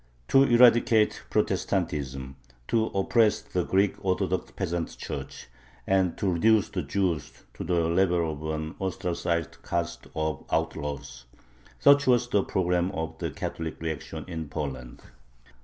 To 0.29 0.41
eradicate 0.41 1.21
Protestantism, 1.29 2.35
to 2.69 2.87
oppress 2.87 3.39
the 3.43 3.63
Greek 3.63 4.03
Orthodox 4.03 4.49
"peasant 4.49 4.97
Church," 4.97 5.45
and 5.85 6.17
to 6.17 6.31
reduce 6.33 6.69
the 6.69 6.81
Jews 6.81 7.31
to 7.53 7.63
the 7.63 7.81
level 7.81 8.31
of 8.31 8.41
an 8.59 8.73
ostracized 8.79 9.61
caste 9.61 10.07
of 10.15 10.43
outlaws 10.51 11.25
such 11.77 12.07
was 12.07 12.27
the 12.29 12.41
program 12.41 12.89
of 12.93 13.19
the 13.19 13.29
Catholic 13.29 13.79
reaction 13.79 14.25
in 14.27 14.49
Poland. 14.49 15.03